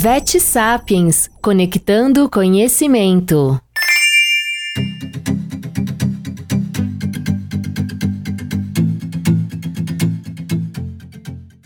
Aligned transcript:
Vet 0.00 0.38
Sapiens 0.38 1.28
Conectando 1.42 2.30
Conhecimento. 2.30 3.60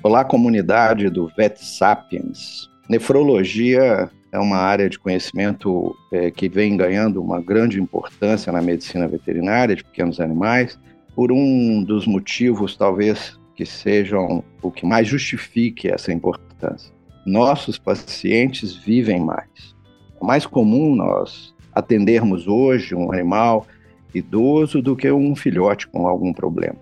Olá, 0.03 0.25
comunidade 0.25 1.11
do 1.11 1.31
Vet 1.37 1.63
Sapiens. 1.63 2.71
Nefrologia 2.89 4.11
é 4.33 4.39
uma 4.39 4.57
área 4.57 4.89
de 4.89 4.99
conhecimento 4.99 5.95
é, 6.11 6.31
que 6.31 6.49
vem 6.49 6.75
ganhando 6.75 7.21
uma 7.21 7.39
grande 7.39 7.79
importância 7.79 8.51
na 8.51 8.63
medicina 8.63 9.07
veterinária 9.07 9.77
de 9.77 9.85
pequenos 9.85 10.19
animais, 10.21 10.79
por 11.15 11.31
um 11.31 11.85
dos 11.85 12.07
motivos, 12.07 12.79
talvez, 12.79 13.39
que 13.55 13.67
sejam 13.67 14.43
o 14.63 14.71
que 14.71 14.87
mais 14.87 15.07
justifique 15.07 15.87
essa 15.87 16.11
importância. 16.11 17.02
Nossos 17.25 17.79
pacientes 17.79 18.75
vivem 18.75 19.21
mais. 19.21 19.75
É 20.21 20.25
mais 20.25 20.47
comum 20.47 20.95
nós 20.95 21.55
atendermos 21.75 22.47
hoje 22.47 22.95
um 22.95 23.13
animal 23.13 23.67
idoso 24.15 24.83
do 24.83 24.95
que 24.95 25.11
um 25.11 25.35
filhote 25.35 25.87
com 25.87 26.07
algum 26.07 26.33
problema. 26.33 26.77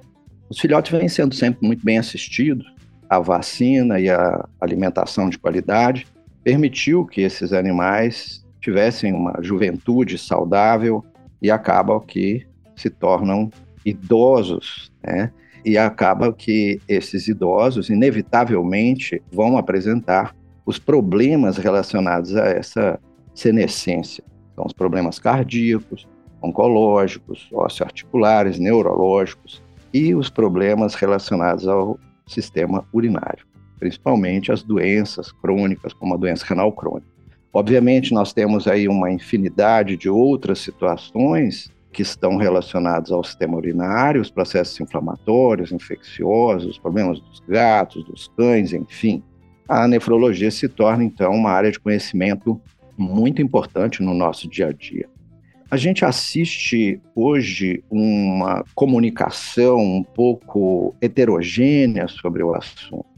Os 0.49 0.59
filhotes 0.59 0.91
vêm 0.91 1.09
sendo 1.09 1.35
sempre 1.35 1.65
muito 1.65 1.85
bem 1.85 1.99
assistidos, 1.99 2.67
a 3.09 3.19
vacina 3.19 4.01
e 4.01 4.09
a 4.09 4.49
alimentação 4.61 5.29
de 5.29 5.39
qualidade 5.39 6.07
permitiu 6.43 7.05
que 7.05 7.21
esses 7.21 7.53
animais 7.53 8.45
tivessem 8.61 9.13
uma 9.13 9.39
juventude 9.41 10.17
saudável 10.19 11.05
e 11.41 11.51
acabam 11.51 12.01
que 12.01 12.47
se 12.77 12.91
tornam 12.91 13.51
idosos, 13.85 14.91
né? 15.03 15.33
E 15.65 15.77
acaba 15.77 16.33
que 16.33 16.81
esses 16.89 17.29
idosos, 17.29 17.91
inevitavelmente, 17.91 19.23
vão 19.31 19.59
apresentar 19.59 20.35
os 20.65 20.79
problemas 20.79 21.57
relacionados 21.57 22.37
a 22.37 22.47
essa 22.47 22.99
senescência. 23.35 24.25
São 24.55 24.65
os 24.67 24.73
problemas 24.73 25.19
cardíacos, 25.19 26.07
oncológicos, 26.43 27.49
osteoarticulares, 27.53 28.59
neurológicos 28.59 29.63
e 29.93 30.15
os 30.15 30.31
problemas 30.31 30.95
relacionados 30.95 31.67
ao 31.67 31.99
sistema 32.27 32.87
urinário 32.93 33.51
principalmente 33.81 34.53
as 34.53 34.63
doenças 34.63 35.33
crônicas, 35.33 35.95
como 35.95 36.15
a 36.15 36.17
doença 36.19 36.45
renal 36.45 36.71
crônica. 36.71 37.09
Obviamente, 37.53 38.13
nós 38.13 38.33
temos 38.33 38.69
aí 38.69 38.87
uma 38.87 39.11
infinidade 39.11 39.97
de 39.97 40.09
outras 40.09 40.61
situações 40.61 41.73
que 41.93 42.03
estão 42.03 42.37
relacionadas 42.37 43.11
ao 43.11 43.25
sistema 43.25 43.57
urinário, 43.57 44.21
os 44.21 44.31
processos 44.31 44.79
inflamatórios, 44.81 45.73
infecciosos, 45.73 46.79
problemas 46.79 47.21
dos 47.21 47.41
gatos, 47.41 48.05
dos 48.05 48.29
cães, 48.37 48.73
enfim. 48.73 49.23
A 49.69 49.87
nefrologia 49.89 50.51
se 50.51 50.69
torna, 50.69 51.05
então, 51.05 51.33
uma 51.33 51.51
área 51.51 51.71
de 51.71 51.81
conhecimento 51.81 52.61
muito 52.97 53.41
importante 53.43 54.03
no 54.03 54.15
nosso 54.15 54.49
dia 54.49 54.69
a 54.69 54.73
dia. 54.73 55.09
A 55.71 55.77
gente 55.77 56.05
assiste 56.05 57.01
hoje 57.15 57.83
uma 57.91 58.65
comunicação 58.75 59.79
um 59.79 60.03
pouco 60.03 60.95
heterogênea 61.01 62.09
sobre 62.09 62.43
o 62.43 62.55
assunto 62.55 63.11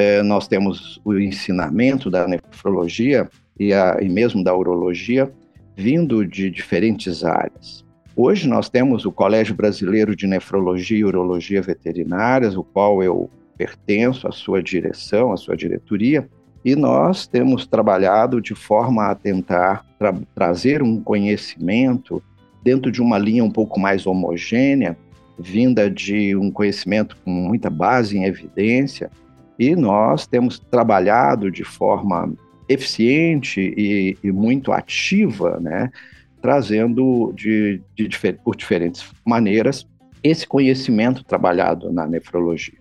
é, 0.00 0.22
nós 0.22 0.48
temos 0.48 1.00
o 1.04 1.14
ensinamento 1.18 2.10
da 2.10 2.26
nefrologia 2.26 3.28
e, 3.58 3.72
a, 3.74 3.98
e 4.00 4.08
mesmo 4.08 4.42
da 4.42 4.54
urologia 4.54 5.30
vindo 5.76 6.26
de 6.26 6.50
diferentes 6.50 7.22
áreas. 7.24 7.84
Hoje 8.22 8.46
nós 8.46 8.68
temos 8.68 9.06
o 9.06 9.10
Colégio 9.10 9.54
Brasileiro 9.54 10.14
de 10.14 10.26
Nefrologia 10.26 10.98
e 10.98 11.04
Urologia 11.06 11.62
Veterinárias, 11.62 12.54
o 12.54 12.62
qual 12.62 13.02
eu 13.02 13.30
pertenço 13.56 14.28
à 14.28 14.30
sua 14.30 14.62
direção, 14.62 15.32
à 15.32 15.38
sua 15.38 15.56
diretoria, 15.56 16.28
e 16.62 16.76
nós 16.76 17.26
temos 17.26 17.66
trabalhado 17.66 18.38
de 18.38 18.54
forma 18.54 19.06
a 19.06 19.14
tentar 19.14 19.86
tra 19.98 20.14
trazer 20.34 20.82
um 20.82 21.00
conhecimento 21.00 22.22
dentro 22.62 22.92
de 22.92 23.00
uma 23.00 23.16
linha 23.16 23.42
um 23.42 23.50
pouco 23.50 23.80
mais 23.80 24.06
homogênea, 24.06 24.98
vinda 25.38 25.90
de 25.90 26.36
um 26.36 26.50
conhecimento 26.50 27.16
com 27.24 27.30
muita 27.30 27.70
base 27.70 28.18
em 28.18 28.26
evidência, 28.26 29.10
e 29.58 29.74
nós 29.74 30.26
temos 30.26 30.58
trabalhado 30.58 31.50
de 31.50 31.64
forma 31.64 32.30
eficiente 32.68 33.62
e, 33.74 34.18
e 34.22 34.30
muito 34.30 34.72
ativa, 34.72 35.58
né, 35.58 35.90
trazendo 36.40 37.32
de, 37.34 37.80
de, 37.94 38.08
por 38.44 38.56
diferentes 38.56 39.10
maneiras 39.24 39.86
esse 40.22 40.46
conhecimento 40.46 41.24
trabalhado 41.24 41.92
na 41.92 42.06
nefrologia. 42.06 42.78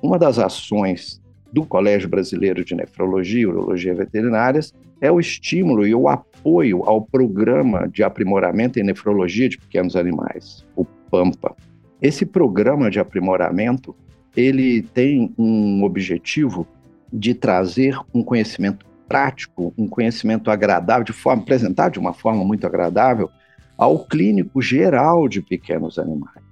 Uma 0.00 0.18
das 0.18 0.38
ações 0.38 1.20
do 1.52 1.64
Colégio 1.64 2.08
Brasileiro 2.08 2.64
de 2.64 2.74
Nefrologia 2.74 3.40
e 3.40 3.46
Urologia 3.46 3.94
Veterinárias 3.94 4.72
é 5.00 5.10
o 5.10 5.18
estímulo 5.18 5.86
e 5.86 5.94
o 5.94 6.08
apoio 6.08 6.82
ao 6.84 7.02
Programa 7.02 7.88
de 7.88 8.02
Aprimoramento 8.02 8.78
em 8.78 8.82
Nefrologia 8.82 9.48
de 9.48 9.58
Pequenos 9.58 9.96
Animais, 9.96 10.64
o 10.76 10.84
PAMPA. 11.10 11.54
Esse 12.00 12.26
programa 12.26 12.90
de 12.90 13.00
aprimoramento 13.00 13.96
ele 14.36 14.82
tem 14.82 15.32
um 15.38 15.82
objetivo 15.82 16.66
de 17.12 17.34
trazer 17.34 17.98
um 18.12 18.22
conhecimento 18.22 18.84
prático, 19.08 19.72
um 19.76 19.86
conhecimento 19.86 20.50
agradável, 20.50 21.04
de 21.04 21.12
forma 21.12 21.42
apresentar 21.42 21.90
de 21.90 21.98
uma 21.98 22.12
forma 22.12 22.44
muito 22.44 22.66
agradável 22.66 23.30
ao 23.76 24.04
clínico 24.06 24.60
geral 24.60 25.28
de 25.28 25.42
pequenos 25.42 25.98
animais. 25.98 26.42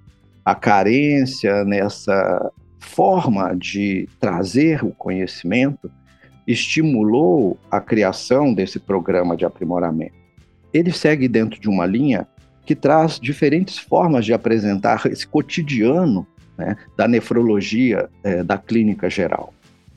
A 0.43 0.53
carência 0.53 1.63
nessa 1.65 2.51
forma 2.79 3.55
de 3.55 4.07
trazer 4.19 4.83
o 4.83 4.91
conhecimento 4.91 5.91
estimulou 6.45 7.57
a 7.71 7.81
criação 7.81 8.53
desse 8.53 8.79
programa 8.79 9.35
de 9.35 9.45
aprimoramento. 9.45 10.13
Ele 10.71 10.91
segue 10.91 11.27
dentro 11.27 11.59
de 11.59 11.67
uma 11.67 11.85
linha 11.85 12.27
que 12.65 12.75
traz 12.75 13.19
diferentes 13.19 13.77
formas 13.77 14.25
de 14.25 14.33
apresentar 14.33 15.05
esse 15.07 15.25
cotidiano 15.25 16.27
né, 16.57 16.75
da 16.97 17.07
nefrologia 17.07 18.09
é, 18.23 18.43
da 18.43 18.57
clínica 18.57 19.09
geral. 19.09 19.53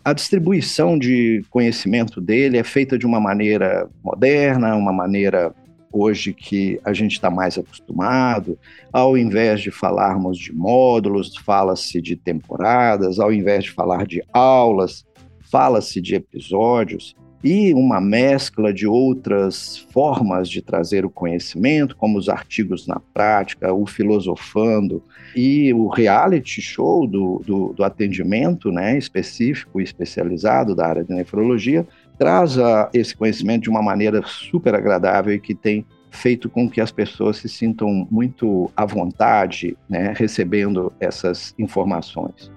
A 0.08 0.14
distribuição 0.14 0.98
de 0.98 1.44
conhecimento 1.50 2.18
dele 2.18 2.56
é 2.56 2.64
feita 2.64 2.96
de 2.96 3.04
uma 3.04 3.20
maneira 3.20 3.90
moderna, 4.02 4.74
uma 4.74 4.90
maneira 4.90 5.54
hoje 5.92 6.32
que 6.32 6.80
a 6.82 6.94
gente 6.94 7.12
está 7.12 7.30
mais 7.30 7.58
acostumado. 7.58 8.58
Ao 8.90 9.18
invés 9.18 9.60
de 9.60 9.70
falarmos 9.70 10.38
de 10.38 10.50
módulos, 10.50 11.36
fala-se 11.36 12.00
de 12.00 12.16
temporadas, 12.16 13.20
ao 13.20 13.30
invés 13.30 13.64
de 13.64 13.70
falar 13.70 14.06
de 14.06 14.22
aulas, 14.32 15.04
fala-se 15.42 16.00
de 16.00 16.14
episódios 16.14 17.14
e 17.42 17.72
uma 17.72 18.00
mescla 18.00 18.72
de 18.72 18.86
outras 18.86 19.78
formas 19.92 20.48
de 20.48 20.60
trazer 20.60 21.04
o 21.04 21.10
conhecimento, 21.10 21.96
como 21.96 22.18
os 22.18 22.28
artigos 22.28 22.86
na 22.86 23.00
prática, 23.14 23.72
o 23.72 23.86
filosofando 23.86 25.02
e 25.36 25.72
o 25.72 25.88
reality 25.88 26.60
show 26.60 27.06
do, 27.06 27.42
do, 27.46 27.72
do 27.72 27.84
atendimento 27.84 28.72
né, 28.72 28.98
específico 28.98 29.80
e 29.80 29.84
especializado 29.84 30.74
da 30.74 30.86
área 30.86 31.04
de 31.04 31.14
nefrologia, 31.14 31.86
traz 32.18 32.58
a, 32.58 32.90
esse 32.92 33.16
conhecimento 33.16 33.62
de 33.62 33.70
uma 33.70 33.82
maneira 33.82 34.22
super 34.24 34.74
agradável 34.74 35.32
e 35.32 35.40
que 35.40 35.54
tem 35.54 35.86
feito 36.10 36.48
com 36.48 36.68
que 36.68 36.80
as 36.80 36.90
pessoas 36.90 37.36
se 37.36 37.48
sintam 37.48 38.06
muito 38.10 38.70
à 38.76 38.84
vontade 38.84 39.76
né, 39.88 40.12
recebendo 40.16 40.92
essas 40.98 41.54
informações. 41.58 42.50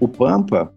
O 0.00 0.08
Pampa, 0.08 0.72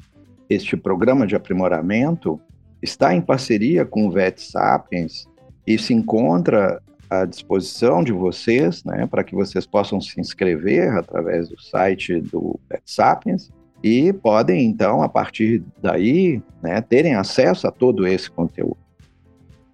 este 0.50 0.76
programa 0.76 1.26
de 1.26 1.34
aprimoramento, 1.34 2.42
está 2.82 3.16
em 3.16 3.22
parceria 3.22 3.86
com 3.86 4.06
o 4.06 4.12
Vet 4.12 4.42
Sapiens 4.42 5.26
e 5.66 5.80
se 5.80 5.94
encontra 5.94 6.82
à 7.10 7.24
disposição 7.24 8.04
de 8.04 8.12
vocês, 8.12 8.84
né, 8.84 9.08
para 9.08 9.24
que 9.24 9.34
vocês 9.34 9.66
possam 9.66 10.02
se 10.02 10.20
inscrever 10.20 10.90
através 10.98 11.48
do 11.48 11.58
site 11.58 12.20
do 12.20 12.60
Vet 12.70 12.84
Sapiens 12.86 13.50
e 13.82 14.12
podem, 14.12 14.66
então, 14.66 15.02
a 15.02 15.08
partir 15.08 15.64
daí, 15.82 16.42
né, 16.62 16.82
terem 16.82 17.16
acesso 17.16 17.66
a 17.66 17.72
todo 17.72 18.06
esse 18.06 18.30
conteúdo. 18.30 18.78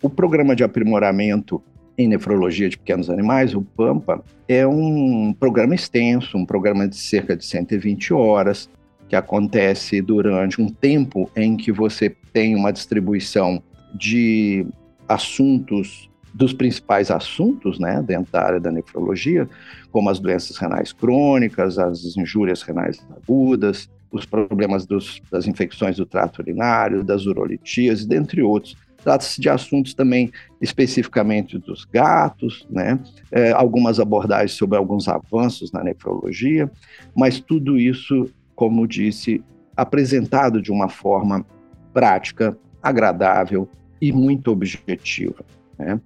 O 0.03 0.09
programa 0.09 0.55
de 0.55 0.63
aprimoramento 0.63 1.59
em 1.97 2.07
nefrologia 2.07 2.69
de 2.69 2.77
pequenos 2.77 3.09
animais, 3.09 3.55
o 3.55 3.61
PAMPA, 3.61 4.23
é 4.47 4.65
um 4.65 5.33
programa 5.37 5.73
extenso, 5.73 6.37
um 6.37 6.45
programa 6.45 6.87
de 6.87 6.95
cerca 6.95 7.35
de 7.35 7.43
120 7.43 8.13
horas, 8.13 8.69
que 9.09 9.15
acontece 9.15 10.01
durante 10.01 10.61
um 10.61 10.69
tempo 10.69 11.29
em 11.35 11.57
que 11.57 11.71
você 11.71 12.15
tem 12.31 12.55
uma 12.55 12.71
distribuição 12.71 13.61
de 13.93 14.65
assuntos 15.07 16.07
dos 16.33 16.53
principais 16.53 17.09
assuntos, 17.09 17.79
né, 17.79 18.03
dentro 18.05 18.31
da 18.31 18.43
área 18.43 18.59
da 18.59 18.71
nefrologia, 18.71 19.49
como 19.91 20.11
as 20.11 20.19
doenças 20.19 20.55
renais 20.57 20.93
crônicas, 20.93 21.79
as 21.79 22.15
injúrias 22.15 22.61
renais 22.61 23.03
agudas, 23.09 23.89
os 24.11 24.25
problemas 24.25 24.85
dos, 24.85 25.21
das 25.31 25.47
infecções 25.47 25.97
do 25.97 26.05
trato 26.05 26.39
urinário, 26.39 27.03
das 27.03 27.25
urolitias, 27.25 28.05
dentre 28.05 28.43
outros, 28.43 28.77
trata-se 29.03 29.39
de 29.41 29.49
assuntos 29.49 29.93
também 29.93 30.31
especificamente 30.61 31.57
dos 31.57 31.85
gatos, 31.85 32.67
né? 32.69 32.99
É, 33.31 33.51
algumas 33.51 33.99
abordagens 33.99 34.53
sobre 34.53 34.77
alguns 34.77 35.07
avanços 35.07 35.71
na 35.71 35.83
nefrologia, 35.83 36.69
mas 37.15 37.39
tudo 37.39 37.77
isso, 37.77 38.29
como 38.59 38.85
disse, 38.85 39.41
apresentado 39.73 40.61
de 40.61 40.69
uma 40.69 40.89
forma 40.89 41.45
prática, 41.93 42.57
agradável 42.83 43.69
e 44.01 44.11
muito 44.11 44.51
objetiva. 44.51 45.45
Né? 45.77 45.97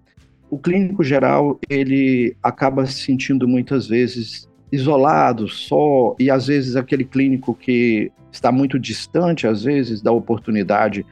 O 0.52 0.60
clínico 0.60 1.04
geral 1.04 1.60
ele 1.68 2.38
acaba 2.44 2.86
se 2.86 2.94
sentindo 3.06 3.48
muitas 3.48 3.88
vezes 3.88 4.48
isolado, 4.72 5.48
só, 5.48 6.16
e 6.20 6.30
às 6.30 6.46
vezes 6.46 6.76
aquele 6.76 7.04
clínico 7.04 7.56
que 7.56 8.12
está 8.32 8.52
muito 8.52 8.78
distante, 8.78 9.48
às 9.48 9.64
vezes, 9.64 10.00
da 10.00 10.12
oportunidade 10.12 11.04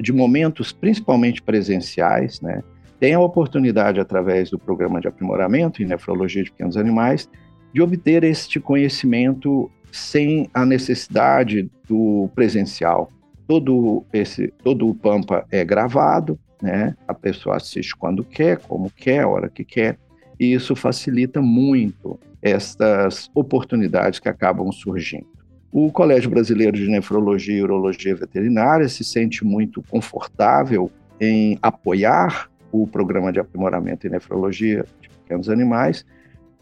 de 0.00 0.14
momentos, 0.14 0.72
principalmente 0.72 1.42
presenciais, 1.42 2.40
né? 2.40 2.62
Tem 2.98 3.12
a 3.12 3.20
oportunidade, 3.20 4.00
através 4.00 4.48
do 4.48 4.58
programa 4.58 4.98
de 4.98 5.08
aprimoramento 5.08 5.82
em 5.82 5.86
nefrologia 5.86 6.42
de 6.42 6.50
pequenos 6.50 6.78
animais, 6.78 7.28
de 7.74 7.82
obter 7.82 8.24
este 8.24 8.58
conhecimento 8.58 9.70
sem 9.96 10.48
a 10.52 10.64
necessidade 10.64 11.70
do 11.88 12.28
presencial. 12.34 13.08
Todo 13.46 14.04
esse, 14.12 14.52
todo 14.62 14.88
o 14.88 14.94
Pampa 14.94 15.46
é 15.50 15.64
gravado, 15.64 16.38
né? 16.60 16.94
A 17.08 17.14
pessoa 17.14 17.56
assiste 17.56 17.96
quando 17.96 18.24
quer, 18.24 18.58
como 18.58 18.90
quer, 18.90 19.22
a 19.22 19.28
hora 19.28 19.48
que 19.48 19.64
quer, 19.64 19.98
e 20.38 20.52
isso 20.52 20.76
facilita 20.76 21.40
muito 21.40 22.18
estas 22.42 23.30
oportunidades 23.34 24.18
que 24.18 24.28
acabam 24.28 24.70
surgindo. 24.70 25.26
O 25.72 25.90
Colégio 25.90 26.30
Brasileiro 26.30 26.76
de 26.76 26.88
Nefrologia 26.88 27.56
e 27.56 27.62
Urologia 27.62 28.14
Veterinária 28.14 28.88
se 28.88 29.02
sente 29.02 29.44
muito 29.44 29.82
confortável 29.82 30.90
em 31.20 31.58
apoiar 31.62 32.50
o 32.70 32.86
programa 32.86 33.32
de 33.32 33.40
aprimoramento 33.40 34.06
em 34.06 34.10
nefrologia 34.10 34.84
de 35.00 35.08
pequenos 35.08 35.48
animais 35.48 36.04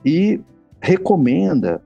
e 0.04 0.40
recomenda 0.80 1.82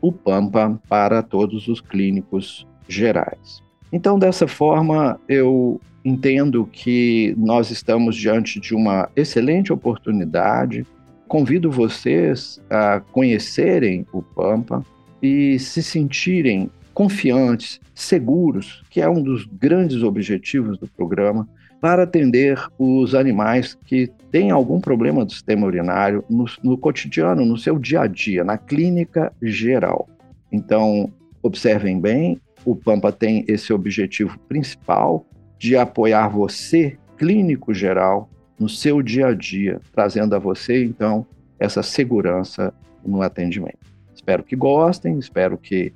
o 0.00 0.12
PAMPA 0.12 0.80
para 0.88 1.22
todos 1.22 1.68
os 1.68 1.80
clínicos 1.80 2.66
gerais. 2.88 3.62
Então, 3.92 4.18
dessa 4.18 4.46
forma, 4.46 5.20
eu 5.28 5.80
entendo 6.04 6.68
que 6.70 7.34
nós 7.36 7.70
estamos 7.70 8.16
diante 8.16 8.60
de 8.60 8.74
uma 8.74 9.08
excelente 9.16 9.72
oportunidade 9.72 10.86
Convido 11.28 11.70
vocês 11.72 12.60
a 12.70 13.00
conhecerem 13.00 14.06
o 14.12 14.22
Pampa 14.22 14.84
e 15.20 15.58
se 15.58 15.82
sentirem 15.82 16.70
confiantes, 16.94 17.80
seguros, 17.92 18.82
que 18.88 19.00
é 19.00 19.08
um 19.08 19.20
dos 19.20 19.44
grandes 19.44 20.04
objetivos 20.04 20.78
do 20.78 20.86
programa, 20.86 21.48
para 21.80 22.04
atender 22.04 22.58
os 22.78 23.14
animais 23.14 23.74
que 23.74 24.10
têm 24.30 24.50
algum 24.50 24.80
problema 24.80 25.24
do 25.24 25.32
sistema 25.32 25.66
urinário 25.66 26.24
no, 26.28 26.46
no 26.62 26.78
cotidiano, 26.78 27.44
no 27.44 27.56
seu 27.56 27.78
dia 27.78 28.02
a 28.02 28.06
dia, 28.06 28.42
na 28.42 28.56
clínica 28.56 29.32
geral. 29.42 30.08
Então, 30.50 31.12
observem 31.42 32.00
bem, 32.00 32.40
o 32.64 32.74
Pampa 32.74 33.12
tem 33.12 33.44
esse 33.46 33.72
objetivo 33.72 34.38
principal 34.48 35.24
de 35.58 35.76
apoiar 35.76 36.28
você, 36.28 36.98
clínico 37.16 37.72
geral, 37.72 38.28
no 38.58 38.68
seu 38.68 39.02
dia 39.02 39.28
a 39.28 39.34
dia, 39.34 39.80
trazendo 39.92 40.34
a 40.34 40.38
você, 40.38 40.84
então, 40.84 41.26
essa 41.58 41.82
segurança 41.82 42.72
no 43.04 43.22
atendimento. 43.22 43.78
Espero 44.14 44.42
que 44.42 44.56
gostem, 44.56 45.18
espero 45.18 45.56
que 45.56 45.92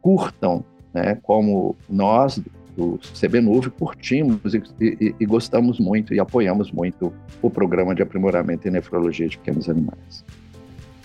curtam, 0.00 0.64
né, 0.92 1.18
como 1.22 1.74
nós 1.88 2.40
do 2.76 2.98
CBNUV 3.18 3.70
curtimos 3.70 4.54
e, 4.54 4.62
e, 4.80 5.14
e, 5.18 5.26
gostamos 5.26 5.78
muito 5.78 6.12
e 6.14 6.20
apoiamos 6.20 6.70
muito 6.70 7.12
o 7.40 7.50
programa 7.50 7.94
de 7.94 8.02
aprimoramento 8.02 8.66
em 8.66 8.70
nefrologia 8.70 9.28
de 9.28 9.38
pequenos 9.38 9.68
animais. 9.68 10.24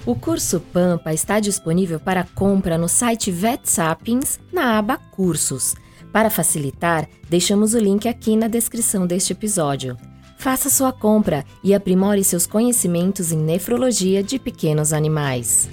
O 0.05 0.15
curso 0.15 0.59
Pampa 0.73 1.13
está 1.13 1.39
disponível 1.39 1.99
para 1.99 2.23
compra 2.23 2.77
no 2.77 2.87
site 2.87 3.31
VetSapiens 3.31 4.39
na 4.51 4.77
aba 4.77 4.97
Cursos. 4.97 5.75
Para 6.11 6.29
facilitar, 6.29 7.07
deixamos 7.29 7.73
o 7.73 7.79
link 7.79 8.07
aqui 8.07 8.35
na 8.35 8.47
descrição 8.47 9.05
deste 9.05 9.33
episódio. 9.33 9.95
Faça 10.37 10.69
sua 10.69 10.93
compra 10.93 11.43
e 11.63 11.73
aprimore 11.73 12.23
seus 12.23 12.47
conhecimentos 12.47 13.31
em 13.31 13.37
nefrologia 13.37 14.23
de 14.23 14.39
pequenos 14.39 14.93
animais. 14.93 15.69